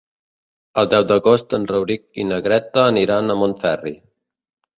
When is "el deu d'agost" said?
0.81-1.53